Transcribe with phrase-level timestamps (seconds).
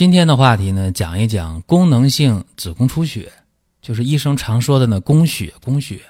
[0.00, 3.30] 今天的话题呢，讲一讲功能性子宫出血，
[3.82, 5.52] 就是医生常说的呢宫血。
[5.62, 6.00] 宫血，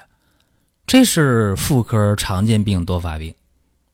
[0.87, 3.35] 这是妇科常见病多发病。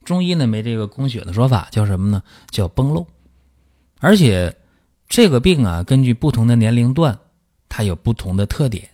[0.05, 2.23] 中医呢没这个宫血的说法，叫什么呢？
[2.51, 3.06] 叫崩漏。
[3.98, 4.55] 而且
[5.09, 7.19] 这个病啊，根据不同的年龄段，
[7.67, 8.87] 它有不同的特点，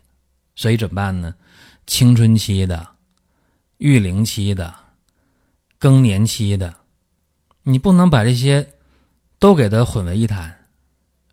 [0.55, 1.35] 所以怎么办呢？
[1.85, 2.91] 青春期的、
[3.79, 4.73] 育龄期的、
[5.81, 6.73] 更年期的，
[7.65, 8.69] 你不能把这些
[9.41, 10.61] 都给它混为一谈。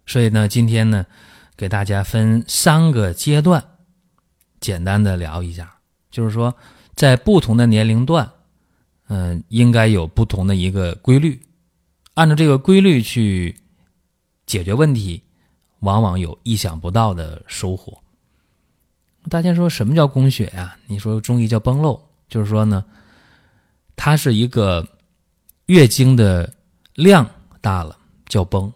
[0.09, 1.05] 所以呢，今天呢，
[1.55, 3.63] 给大家分三个阶段，
[4.59, 5.77] 简单的聊一下，
[6.09, 6.55] 就是说
[6.95, 8.29] 在不同的年龄段。
[9.11, 11.41] 嗯，应该有不同的一个规律，
[12.13, 13.55] 按照这个规律去
[14.45, 15.23] 解决问题，
[15.79, 17.97] 往往有意想不到的收获。
[19.27, 20.77] 大家说什么叫宫血呀？
[20.85, 22.85] 你说中医叫崩漏，就是说呢，
[23.95, 24.87] 它是一个
[25.65, 26.53] 月经的
[26.93, 27.27] 量
[27.61, 28.71] 大了叫崩，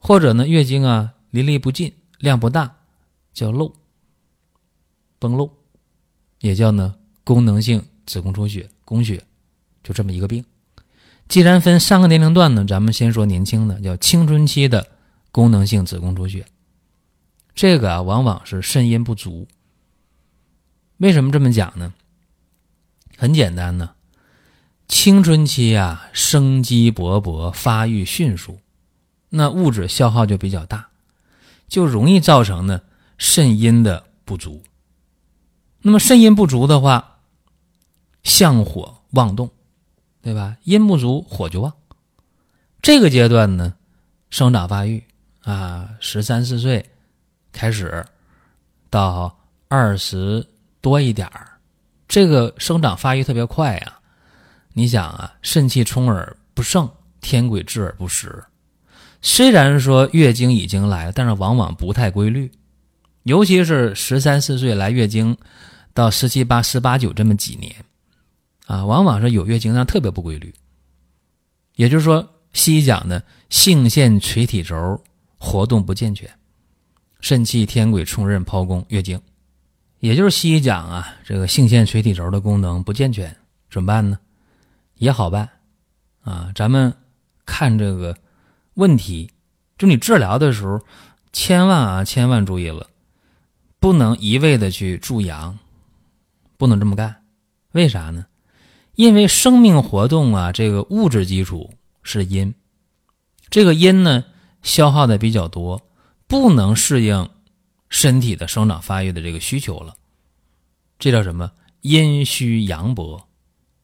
[0.00, 2.78] 或者呢月经啊淋漓不尽，量不大
[3.32, 3.72] 叫漏，
[5.20, 5.52] 崩漏，
[6.40, 8.68] 也叫呢功能性子宫出血。
[8.84, 9.22] 宫血，
[9.84, 10.44] 就这么一个病。
[11.28, 14.88] 既然分三个年龄段呢，咱们先说年轻的，叫青春期的
[15.30, 16.44] 功能性子宫出血。
[17.54, 19.46] 这个啊，往往是肾阴不足。
[20.96, 21.94] 为什么这么讲呢？
[23.16, 23.94] 很简单呢，
[24.88, 28.58] 青春期啊，生机勃勃，发育迅速，
[29.30, 30.88] 那物质消耗就比较大，
[31.68, 32.82] 就容易造成呢
[33.16, 34.62] 肾阴的不足。
[35.80, 37.20] 那么肾阴不足的话，
[38.22, 39.50] 向火旺动，
[40.20, 40.56] 对吧？
[40.64, 41.72] 阴不足，火就旺。
[42.82, 43.74] 这个阶段呢，
[44.28, 45.02] 生长发育
[45.42, 46.90] 啊，十三四岁
[47.52, 48.04] 开始
[48.90, 49.38] 到
[49.68, 50.46] 二十
[50.80, 51.58] 多一点儿，
[52.08, 54.00] 这个生长发育特别快啊。
[54.72, 56.90] 你想啊，肾气充而不盛，
[57.20, 58.42] 天癸至而不时。
[59.22, 62.50] 虽然说月经已经来了，但是往往不太规律，
[63.24, 65.36] 尤其是十三四岁来月经，
[65.92, 67.74] 到十七八、十八九这么几年。
[68.66, 70.54] 啊，往往是有月经，但特别不规律。
[71.74, 75.02] 也就是说，西医讲的性腺垂体轴
[75.38, 76.30] 活动不健全，
[77.20, 79.20] 肾气天癸冲任剖宫月经，
[79.98, 83.34] 也就是西医讲啊，这个性腺垂体轴的功能不健全，
[83.70, 84.18] 怎么办呢？
[84.96, 85.48] 也好办
[86.22, 86.94] 啊，咱们
[87.44, 88.16] 看这个
[88.80, 89.30] 问题，
[89.76, 90.80] 就你治疗的时候，
[91.34, 92.86] 千万啊，千万注意了，
[93.78, 95.58] 不能一味的去助阳，
[96.56, 97.22] 不能这么干，
[97.72, 98.24] 为啥呢？
[98.94, 102.54] 因为生命活动啊，这个物质基础是阴，
[103.50, 104.24] 这个阴呢
[104.62, 105.86] 消耗的比较多，
[106.26, 107.28] 不能适应
[107.90, 109.94] 身体的生长发育的这个需求了，
[110.98, 111.52] 这叫什么？
[111.82, 113.28] 阴虚阳薄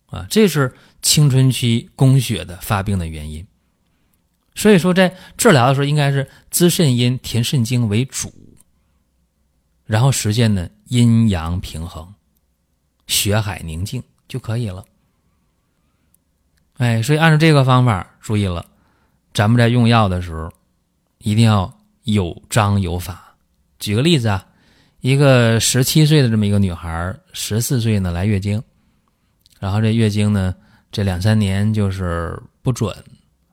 [0.07, 3.47] 啊，这是青春期宫血的发病的原因。
[4.57, 8.33] 所以说，在治疗的时候，应该是滋肾阴、填肾精为主，
[9.85, 12.13] 然后实现呢阴阳平衡、
[13.07, 14.85] 血海宁静就可以了。
[16.79, 18.65] 哎，所以按照这个方法，注意了，
[19.35, 20.51] 咱们在用药的时候，
[21.19, 21.73] 一定要
[22.05, 23.37] 有章有法。
[23.79, 24.47] 举个例子啊，
[25.01, 28.63] 一个十七岁的这么一个女孩，十四岁呢来月经，
[29.61, 30.55] 然后这月经呢
[30.91, 32.97] 这两三年就是不准，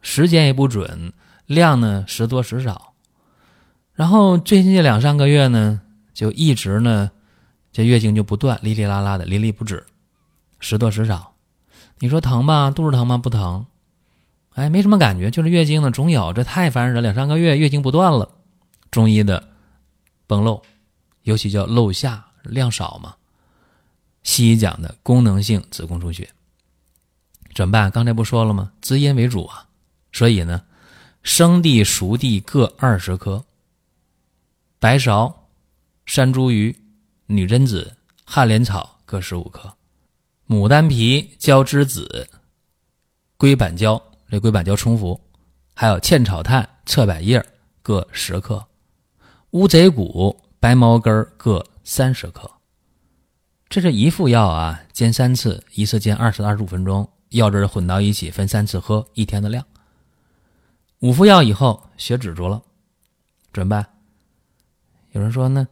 [0.03, 1.12] 时间也不准，
[1.47, 2.94] 量呢时多时少，
[3.94, 5.81] 然后最近这两三个月呢，
[6.14, 7.09] 就一直呢
[7.72, 9.84] 这月经就不断，哩哩啦啦的，淋漓不止，
[10.59, 11.34] 时多时少。
[12.00, 12.69] 你说疼吧？
[12.69, 13.18] 肚子疼吗？
[13.18, 13.66] 不疼，
[14.56, 17.02] 哎，没什么感觉，就是月经呢总有，这太烦人了。
[17.02, 18.29] 两三个月月经不断了，
[18.91, 19.47] 中医的
[20.28, 20.61] 崩漏，
[21.22, 23.16] 尤其叫漏下量少嘛。
[24.22, 26.29] 西医讲的功能性子宫出血，
[27.56, 27.90] 怎么办？
[27.90, 28.72] 刚才不说了吗？
[28.82, 29.66] 滋阴为主啊，
[30.13, 30.63] 所以呢，
[31.23, 33.43] 生地、熟地各二十克，
[34.79, 35.33] 白芍、
[36.05, 36.75] 山茱萸、
[37.25, 39.73] 女贞子、旱莲草各十五克。
[40.47, 42.29] 牡丹皮、焦栀子、
[43.37, 45.19] 龟板胶，这龟板胶冲服，
[45.73, 47.43] 还有茜草炭、侧柏叶
[47.81, 48.63] 各十克，
[49.51, 52.51] 乌贼骨、白茅根各三十克。
[53.67, 59.65] 这是一副药啊，煎三次，一次煎二十到二十五分钟，药汁混到一起，分三次喝，一天的量。
[61.03, 62.64] 五服药以后血止住了，
[63.52, 63.85] 怎么办？
[65.11, 65.67] 有人说呢，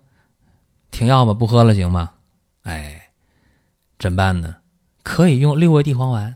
[0.92, 2.12] 停药吧，不喝了行吗？
[2.64, 3.10] 哎，
[3.98, 4.58] 怎么办呢？
[5.04, 6.36] 可以用六味地黄丸，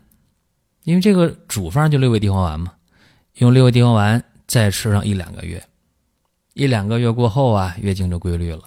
[0.84, 2.72] 因为这个主方就六味地黄丸嘛，
[3.34, 5.62] 用六味地黄丸再吃上一两个月，
[6.54, 8.62] 一两个月过后啊，月经就规律了，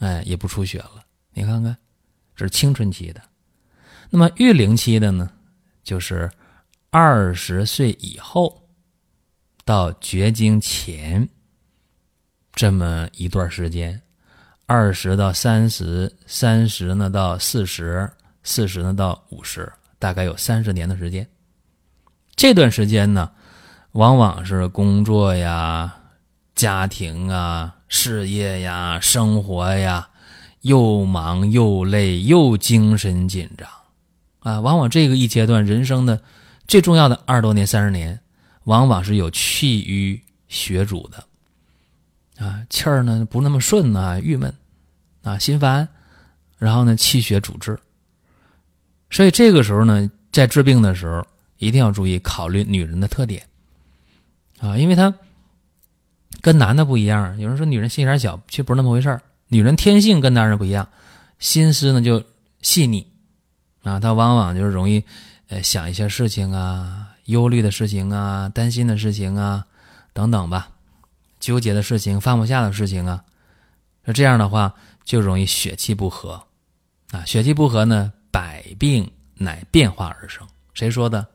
[0.00, 1.02] 哎，也不出血了。
[1.32, 1.74] 你看看，
[2.36, 3.22] 这是青春期的。
[4.10, 5.30] 那么育龄期的呢，
[5.82, 6.30] 就是
[6.90, 8.61] 二十岁以后
[9.64, 11.28] 到绝经前
[12.52, 14.02] 这么一段时间，
[14.66, 18.10] 二十到三十，三十呢到四十。
[18.44, 21.24] 四十呢到五十，大概有三十年的时间。
[22.34, 23.30] 这段时间呢，
[23.92, 25.94] 往往是工作呀、
[26.56, 30.08] 家庭啊、事业呀、生活呀，
[30.62, 33.68] 又忙又累又精神紧张
[34.40, 34.60] 啊。
[34.60, 36.20] 往往这个一阶段人生的
[36.66, 38.18] 最重要的二十多年、三十年，
[38.64, 44.52] 往往是有气郁血阻的啊，气儿呢不那么顺啊，郁闷
[45.22, 45.88] 啊，心烦，
[46.58, 47.78] 然后呢气血阻滞。
[49.10, 51.26] 所以这个时候呢，在治病的时候
[51.58, 53.46] 一定要注意考虑女人的特点
[54.58, 55.12] 啊，因为她
[56.40, 57.38] 跟男的不一样。
[57.38, 59.20] 有人说女人心眼小，其实不是那么回事。
[59.48, 60.88] 女人天性跟男人不一样，
[61.38, 62.24] 心思呢就
[62.62, 63.06] 细腻
[63.82, 65.04] 啊，她往往就是容易
[65.48, 69.66] 呃想一些事情啊，忧虑的事情啊，担心的事情啊
[70.12, 70.70] 等等吧，
[71.40, 73.24] 纠结的事情，放不下的事情啊。
[74.04, 74.74] 那这样的话
[75.04, 76.42] 就容易血气不和
[77.10, 78.12] 啊，血气不和呢。
[78.32, 81.20] 百病乃变化而生，谁说的？《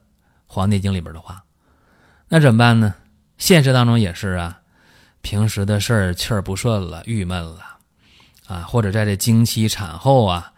[0.48, 1.44] 黄帝经》里边的话。
[2.28, 2.96] 那怎么办呢？
[3.38, 4.60] 现实当中也是啊，
[5.22, 7.60] 平时的事儿气儿不顺了，郁闷了，
[8.48, 10.52] 啊，或者在这经期产后啊，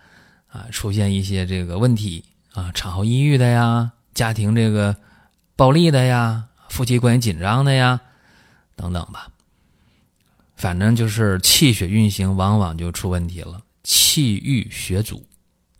[0.48, 2.24] 啊，出现一些这个问题
[2.54, 4.96] 啊，产后抑郁的呀，家庭这个
[5.60, 8.00] 暴力的呀，夫妻关系紧张的呀，
[8.78, 9.28] 等等吧。
[10.56, 15.26] 反正就是气血运行往往就出问题了，气郁血阻。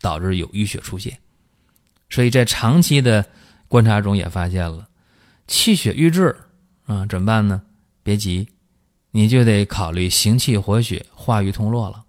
[0.02, 1.18] 导致有淤血出现，
[2.08, 3.26] 所以在长期的
[3.68, 4.88] 观察中也发现了
[5.46, 6.34] 气血瘀滞
[6.86, 7.60] 啊，怎么办呢？
[8.02, 8.48] 别急，
[9.10, 12.02] 你就得考虑行气活血、化瘀通络了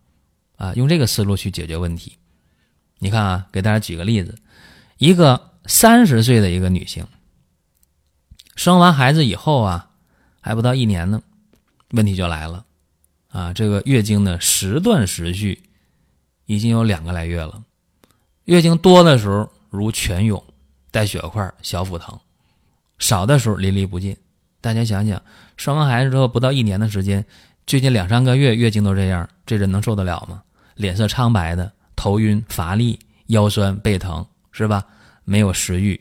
[0.56, 2.18] 啊，用这个思路去解决问题。
[3.00, 4.40] 你看啊，给大家举个例子，
[4.98, 7.06] 一个三十岁的一个女性，
[8.56, 9.90] 生完孩子以后啊，
[10.40, 11.22] 还不到一年呢，
[11.92, 12.66] 问题就来了
[13.30, 15.64] 啊，这个月经呢时断时续，
[16.46, 17.64] 已经有两个来月了。
[18.46, 20.44] 月经多的时候如泉涌，
[20.92, 22.18] 带血块，小腹疼；
[23.00, 24.16] 少的时候淋漓不尽。
[24.60, 25.22] 大家想想，
[25.58, 27.26] 生完孩子之后不到一年的时间，
[27.66, 30.44] 最近两三个月月经都这样，这人能受得了吗？
[30.76, 34.86] 脸色苍白的，头晕、乏力、腰酸背疼，是吧？
[35.24, 36.00] 没有食欲，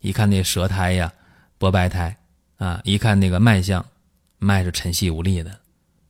[0.00, 1.12] 一看那舌苔呀，
[1.58, 2.16] 薄白苔
[2.56, 3.84] 啊，一看那个脉象，
[4.38, 5.60] 脉是沉细无力的。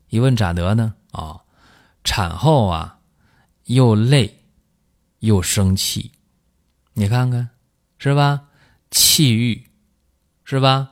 [0.08, 0.94] 一问咋得呢？
[1.12, 1.40] 哦，
[2.04, 3.00] 产后啊，
[3.64, 4.34] 又累。
[5.20, 6.12] 又生气，
[6.92, 7.48] 你看看，
[7.98, 8.44] 是吧？
[8.88, 9.64] 气郁，
[10.44, 10.90] 是吧？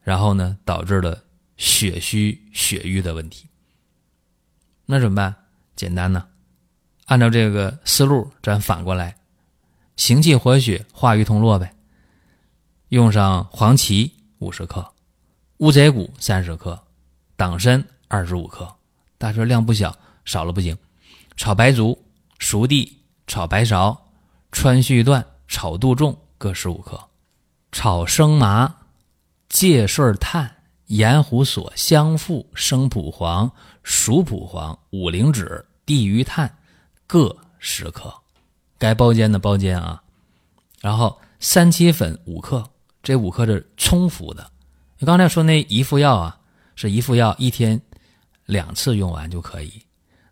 [0.00, 1.22] 然后呢，导致了
[1.58, 3.46] 血虚血瘀的问题。
[4.86, 5.36] 那怎么办？
[5.76, 6.26] 简单呢，
[7.04, 9.18] 按照这个思路，咱反过来，
[9.96, 11.76] 行气活血，化瘀通络呗。
[12.88, 14.92] 用上黄芪五十克，
[15.58, 16.80] 乌贼骨三十克，
[17.36, 18.72] 党参二十五克，
[19.16, 20.76] 大说量不小，少了不行。
[21.36, 21.98] 炒白术、
[22.38, 22.94] 熟地。
[23.30, 23.94] 炒白芍、
[24.52, 26.98] 川续断、炒杜仲各十五克，
[27.70, 28.74] 炒生麻、
[29.50, 30.50] 芥顺炭、
[30.86, 36.56] 盐胡索、香附、生蒲黄、熟蒲黄、五灵脂、地榆炭
[37.06, 38.14] 各十克，
[38.78, 40.02] 该包煎的包煎啊。
[40.80, 42.70] 然后三七粉五克，
[43.02, 44.50] 这五克是冲服的。
[44.98, 46.38] 你刚才说那一副药啊，
[46.74, 47.80] 是一副药一天
[48.46, 49.72] 两次用完就可以，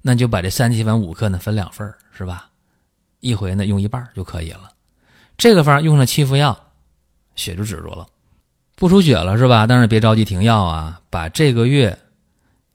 [0.02, 2.50] 那就把这三七粉五克呢分两份是吧？
[3.20, 4.70] 一回呢用一半就可以了，
[5.38, 6.56] 这个方用上七副药，
[7.35, 8.06] 血就止住了，
[8.76, 9.66] 不出血了是吧？
[9.66, 11.99] 但是别着急停药啊，把这个月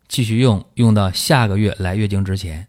[0.07, 2.67] 继续用，用到下个月来月经之前，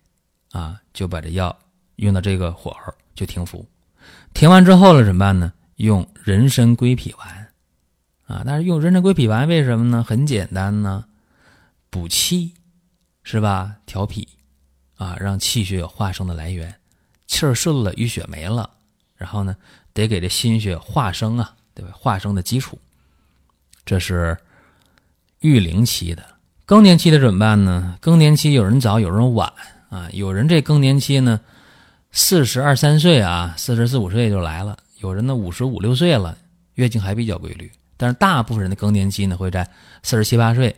[0.53, 1.57] 啊，就把这药
[1.97, 3.67] 用到这个火候就停服。
[4.35, 5.53] 停完之后了怎么办呢？
[5.83, 7.49] 用人参归脾丸，
[8.27, 10.05] 啊，但是用人参归脾丸为什么呢？
[10.05, 11.07] 很简单呢，
[11.91, 12.55] 补气
[13.25, 13.79] 是吧？
[13.85, 14.29] 调脾
[14.95, 16.73] 啊，让气血有化生的来源。
[17.27, 18.71] 气儿顺了，淤血没了，
[19.17, 19.57] 然后呢，
[19.93, 21.91] 得给这心血化生啊，对吧？
[21.93, 22.79] 化生的基础，
[23.85, 24.39] 这是
[25.41, 26.25] 育龄期的。
[26.65, 27.99] 更年期的怎么办呢？
[28.01, 29.53] 更年期有人早，有人晚
[29.91, 30.09] 啊。
[30.13, 31.41] 有人这更年期呢，
[32.13, 36.39] 四十二三岁啊，四十四五岁就来了；有人呢，五十五六岁了，
[36.75, 39.69] 月经还比较规律但是大部分人的更年期呢会在
[40.05, 40.75] 四十七八岁、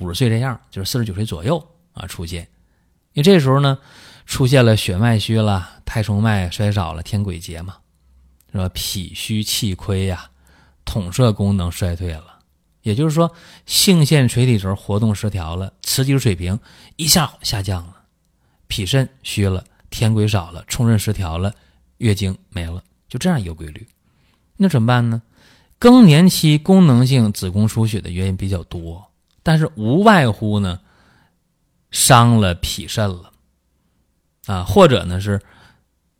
[0.00, 2.42] 五十岁这样，就是四十九岁左右啊出现，
[3.12, 3.78] 因为这时候呢
[4.26, 7.76] 出现了血脉虚了、太冲脉衰少了、天癸竭嘛，
[8.52, 8.68] 是吧？
[8.74, 10.28] 脾虚气亏呀，
[10.84, 12.40] 统摄功能衰退了，
[12.82, 13.32] 也就是说
[13.64, 16.58] 性腺垂体轴活动失调了，雌激素水平
[16.96, 17.96] 一下下降了，
[18.66, 21.54] 脾肾虚了，天癸少了，冲任失调了，
[21.98, 23.86] 月经没了，就这样一个规律。
[24.56, 25.22] 那怎么办呢？
[25.78, 29.10] 更年期功能性子宫出血的原因比较多，
[29.42, 30.80] 但是无外乎呢，
[31.90, 33.32] 伤了脾肾了，
[34.46, 35.40] 啊，或者呢是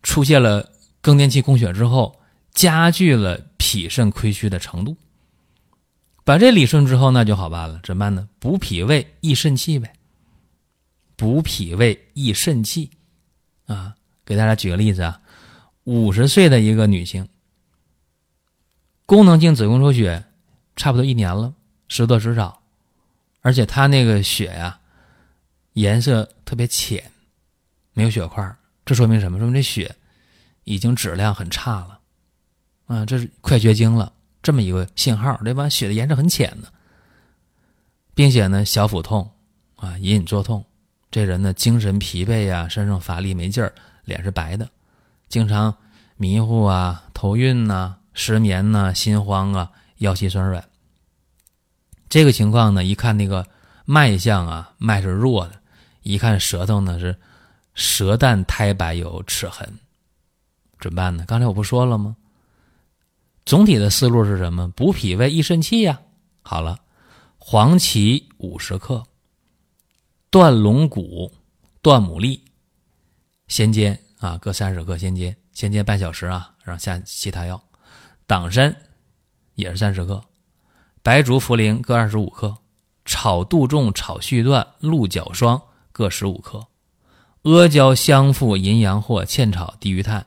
[0.02, 2.20] 出现了更年期供血之后，
[2.52, 4.96] 加剧了脾肾亏虚的程度。
[6.24, 7.80] 把这理顺之后，那就好办了。
[7.82, 8.28] 怎么办呢？
[8.38, 9.92] 补脾胃、益肾气呗。
[11.16, 12.90] 补脾胃、益肾气，
[13.66, 15.20] 啊，给大家举个例子啊，
[15.88, 17.26] 五十岁的一个女性。
[19.06, 20.22] 功能性子宫出血，
[20.76, 21.54] 差不多一年了，
[21.88, 22.62] 时多时少，
[23.40, 24.80] 而且她那个血呀，
[25.72, 27.10] 颜色特别浅，
[27.94, 28.54] 没有血块
[28.84, 29.38] 这说明什么？
[29.38, 29.96] 说明这血
[30.64, 32.00] 已经质量很差了，
[32.84, 35.70] 啊，这是快绝经了，这么一个信号，对吧？
[35.70, 36.70] 血的颜色很浅的，
[38.14, 39.30] 并且呢，小腹痛
[39.76, 40.62] 啊，隐隐作痛，
[41.10, 43.72] 这人呢，精神疲惫呀，身上乏力没劲儿，
[44.04, 44.68] 脸是白的，
[45.28, 45.76] 经常
[46.16, 47.96] 迷糊啊，头晕呐。
[48.20, 50.68] 失眠呐，心慌啊，腰膝酸软。
[52.08, 53.46] 这个情况呢，一看那个
[53.84, 55.52] 脉象啊，脉是弱的；
[56.02, 57.16] 一看舌头呢，是
[57.74, 59.72] 舌淡苔白有齿痕，
[60.80, 61.24] 怎么办呢？
[61.28, 62.16] 刚才我不说了吗？
[63.46, 64.68] 总体的思路是什么？
[64.72, 66.00] 补脾胃、益肾气呀。
[66.42, 66.80] 好了，
[67.38, 69.04] 黄芪五十克，
[70.28, 71.32] 断龙骨、
[71.82, 72.40] 断牡蛎，
[73.46, 77.62] 先煎啊，各三十克，先煎，先煎半小时啊，然后下其他药。
[78.26, 78.76] 党参
[79.54, 80.22] 也是三十克，
[81.02, 82.58] 白术、茯苓各二十五克，
[83.04, 85.60] 炒杜仲、炒续断、鹿角霜
[85.92, 86.66] 各十五克，
[87.42, 90.26] 阿胶、香附、淫羊藿、茜草、地榆炭、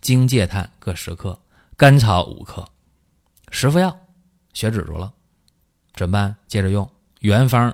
[0.00, 1.38] 荆芥炭各十克，
[1.76, 2.66] 甘草五克，
[3.50, 3.96] 十副药，
[4.52, 5.12] 血止住了，
[5.94, 6.36] 怎么办？
[6.48, 7.72] 接着用原方，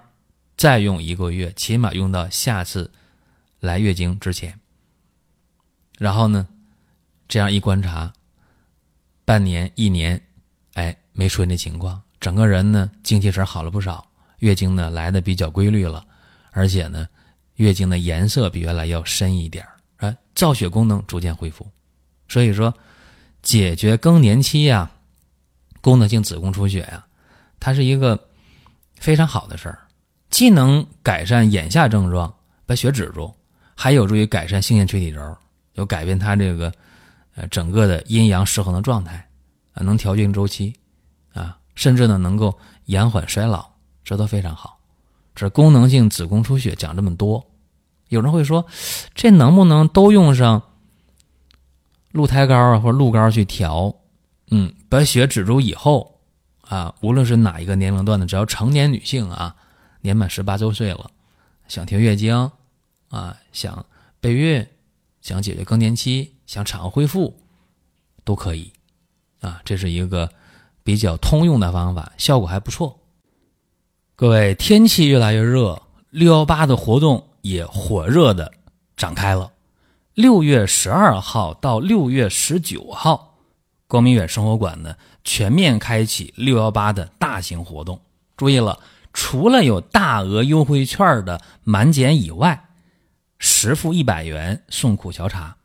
[0.56, 2.92] 再用一个月，起码用到下次
[3.60, 4.58] 来月经之前。
[5.96, 6.46] 然后呢，
[7.28, 8.12] 这样一观察。
[9.24, 10.20] 半年一年，
[10.74, 14.06] 哎，没出现这情况，整个人呢精气神好了不少，
[14.38, 16.06] 月经呢来的比较规律了，
[16.52, 17.08] 而且呢，
[17.56, 21.66] 月经的颜色比原来要深一点儿，造血功能逐渐恢复。
[22.28, 22.72] 所以说，
[23.42, 24.88] 解决更年期呀，
[25.80, 27.04] 功能性子宫出血呀，
[27.58, 28.28] 它是一个
[28.94, 29.88] 非常好的事儿，
[30.30, 32.32] 既能改善眼下症状，
[32.64, 33.34] 把血止住，
[33.74, 35.36] 还有助于改善性腺垂体轴，
[35.76, 36.71] 有改变它这个。
[37.38, 39.28] 呃，整个的阴阳失衡的状态，
[39.75, 40.75] 啊，能调经周期，
[41.35, 43.68] 啊，甚至呢能够延缓衰老，
[44.02, 44.78] 这都非常好。
[45.35, 47.47] 这功能性子宫出血讲这么多，
[48.09, 48.64] 有人会说，
[49.14, 50.62] 这能不能都用上
[52.11, 53.95] 鹿胎膏啊或者鹿膏去调？
[54.50, 56.18] 嗯，把血止住以后，
[56.62, 59.54] 啊，无论是哪一个年龄段的，只要成年女性啊，
[60.00, 61.11] 年满十八周岁了，
[61.68, 62.50] 想停月经，
[63.11, 63.85] 啊，想
[64.23, 64.66] 备孕，
[65.26, 66.35] 想解决更年期。
[66.47, 67.37] 想产后恢复，
[68.23, 68.73] 都可以，
[69.40, 70.30] 啊，这是一个
[70.85, 73.00] 比较通用的方法，效果还不错。
[74.14, 78.52] 各位，天气越来越热，六幺八的活动也火热的
[78.97, 79.50] 展开了。
[80.14, 83.38] 六月十二号到六月十九号，
[83.88, 88.00] 光明远生活馆呢全面开启六幺八的大型活动。
[88.37, 88.78] 注意了，
[89.12, 92.65] 除了有大额优惠券的满减以外，
[93.38, 95.57] 实付一百元送苦荞茶。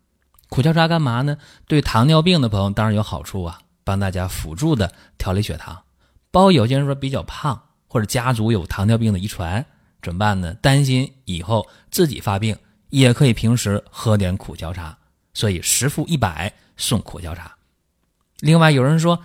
[0.50, 1.38] 苦荞茶干嘛呢？
[1.68, 5.82] 对糖尿病的朋友当然有好处啊，帮大家辅助的调理血糖。
[6.30, 9.66] 包括有些人说比较胖，或者家族有糖尿病的遗传，
[10.02, 10.54] 怎么办呢？
[10.56, 12.58] 担心以后自己发病，
[12.90, 14.98] 也可以平时喝点苦荞茶。
[15.34, 17.56] 所以十付一百送苦荞茶。
[18.42, 19.18] 另外有人说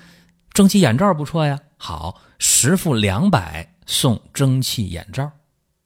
[0.53, 5.33] 蒸汽眼罩不错呀，好，十付两百送蒸汽眼罩。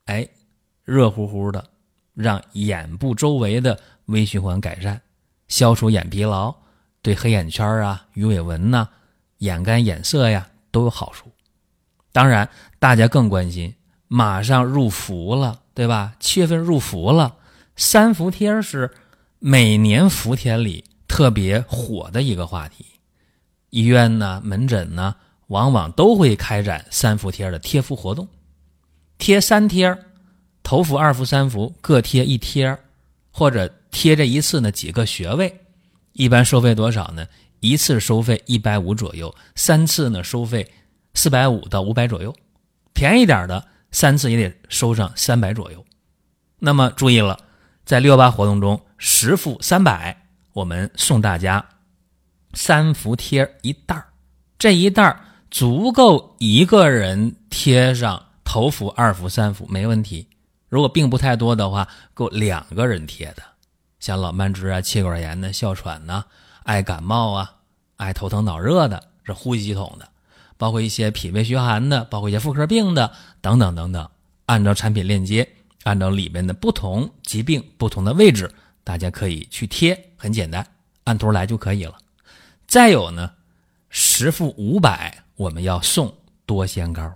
[0.04, 0.28] 哎，
[0.84, 1.69] 热乎乎的，
[2.20, 5.00] 让眼部周围的微循环改善。
[5.48, 6.54] 消除眼疲劳，
[7.02, 8.88] 对黑眼圈啊、鱼尾纹呐、
[9.38, 11.32] 眼干眼涩呀都有好处。
[12.12, 12.48] 当然，
[12.78, 13.74] 大家更关心，
[14.06, 16.14] 马上入伏了，对吧？
[16.20, 17.36] 七月份入伏了，
[17.74, 18.92] 三伏贴是
[19.38, 22.84] 每年伏天里特别火的一个话题。
[23.70, 25.14] 医院呢、门诊呢，
[25.46, 28.28] 往往都会开展三伏贴的贴敷活动，
[29.18, 29.96] 贴三贴，
[30.62, 32.78] 头伏、二伏、三伏各贴一贴，
[33.30, 33.72] 或者。
[33.92, 35.62] 贴这一次呢几个穴位，
[36.12, 37.26] 一般收费多少呢？
[37.58, 40.70] 一次收费一百五左右，三次呢收费
[41.14, 42.32] 四百五到五百左右，
[42.94, 45.84] 便宜点的三次也得收上三百左右。
[46.60, 47.40] 那么注意了，
[47.84, 51.66] 在六幺八活动中，十副三百，我们送大家
[52.54, 54.06] 三伏贴一袋儿，
[54.56, 60.28] 这一袋儿足够一个人贴上头伏、二伏、三伏，没问题。
[60.70, 63.42] 如果病不太多的话，够两个人贴的。
[63.98, 66.24] 像老慢支啊、气管炎的、哮喘呐、
[66.62, 67.56] 爱感冒啊、
[67.96, 70.08] 爱头疼脑热的，是呼吸系统的，
[70.56, 73.12] 包括一些脾胃虚寒的，包括一些妇科病的
[73.42, 74.08] 等等等等。
[74.46, 75.46] 按照产品链接，
[75.82, 78.50] 按照里面的不同疾病不同的位置，
[78.84, 80.66] 大家可以去贴，很简单，
[81.04, 81.94] 按图来就可以了。
[82.66, 83.32] 再有呢，
[83.88, 86.14] 十副五百，我们要送
[86.46, 87.12] 多仙膏。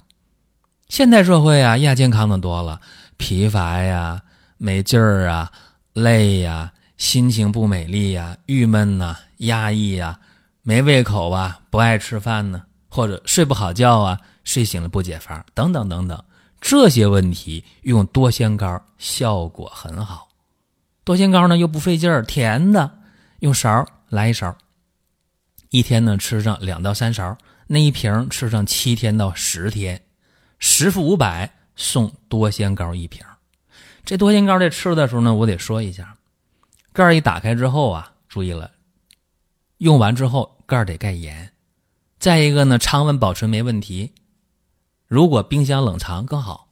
[0.88, 2.80] 现代社会啊，亚健康的多了，
[3.16, 4.22] 疲乏呀、
[4.56, 5.50] 没劲儿啊、
[5.92, 6.72] 累呀。
[6.96, 10.18] 心情不美丽呀，郁闷呐，压抑呀，
[10.62, 16.24] 没胃口啊，不爱吃饭呢，或者睡不好觉啊，睡醒了不解乏，等等等等，
[16.60, 20.28] 这些问题用多仙膏效果很好。
[21.02, 22.88] 多仙膏呢又不费劲儿，甜的，
[23.40, 24.56] 用勺来一勺，
[25.70, 30.00] 一天呢吃上两到三勺，那一瓶吃上七天到十天，
[30.60, 33.24] 十副五百送多仙膏一瓶。
[34.04, 36.16] 这多仙膏在吃的时候呢，我得说一下。
[36.92, 38.70] 盖儿一打开之后啊，注意了，
[39.78, 41.52] 用完之后盖儿得盖严。
[42.18, 44.12] 再一个呢，常温保存没问题。
[45.06, 46.68] 如果冰箱冷藏更好。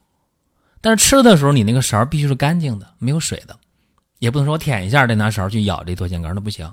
[0.80, 3.56] 但是吃的时候你那个勺必须是干净的，没有水的，
[4.18, 6.72] 也不能说我舔一下再拿勺去舀这多仙膏，那不行。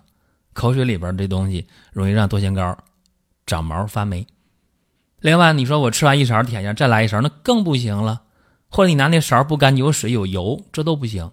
[0.53, 2.75] 口水里边这东西容易让多仙膏
[3.45, 4.25] 长毛发霉。
[5.21, 8.21] 另外，你说我吃完一勺舔一下再来一勺，那更不行了。
[8.69, 11.31] 或者你拿那勺不干净，有水有油，这都不行。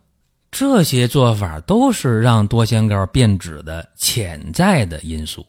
[0.50, 5.44] 这些做法都是让多仙膏变质的潜在的因素，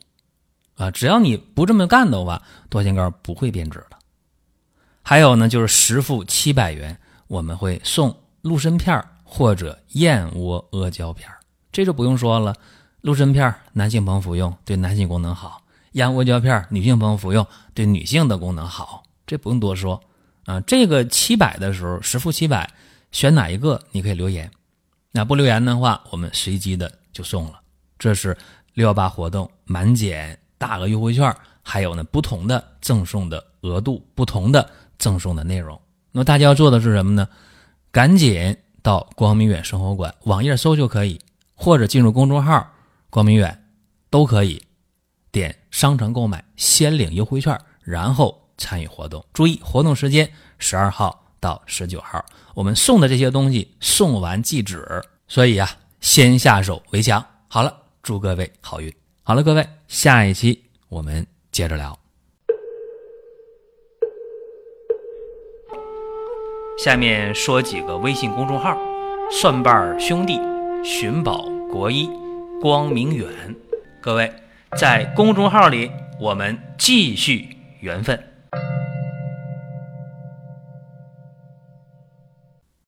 [0.75, 3.98] 啊，只要你不这么干的话，多仙膏不会变质的。
[5.01, 11.29] 还有呢，就是实付七百元，我们会送鹿参片或者燕窝阿胶片
[11.72, 12.53] 这就不用说了，
[13.00, 15.62] 鹿参片男性朋友服用对男性功能好，
[15.98, 20.00] 燕窝胶片女性朋友服用对女性的功能好，这不用多说
[20.46, 20.62] 啊。
[20.62, 22.70] 这个七百的时候，十付七百，
[23.12, 24.50] 选哪一个你可以留言。
[25.12, 27.60] 那不留言的话，我们随机的就送了。
[27.98, 28.38] 这是
[28.75, 35.81] 六幺八活动满减大额优惠券，还有呢不同的赠送的额度，不同的赠送的内容。
[36.12, 37.27] 那么大家要做的是什么呢？
[37.90, 41.20] 赶紧到光明远生活馆网页搜就可以，
[41.55, 42.68] 或者进入公众号
[43.10, 43.66] 光明远
[44.12, 44.62] 都可以，
[45.31, 49.24] 点商城购买，先领优惠券，然后参与活动。
[49.31, 52.25] 注意活动时间十二号到十九号。
[52.55, 54.83] 我们送的这些东西送完即止，
[55.27, 55.70] 所以啊，
[56.01, 57.24] 先下手为强。
[57.48, 58.92] 好了，祝各位好运。
[59.22, 61.96] 好了，各位，下一期我们接着聊。
[66.83, 68.75] 下面说几个微信公众号：
[69.29, 70.40] 蒜瓣兄弟、
[70.83, 72.09] 寻宝国医、
[72.59, 73.55] 光明远。
[74.01, 74.33] 各位
[74.75, 77.48] 在公众号里，我们继续
[77.80, 78.22] 缘分。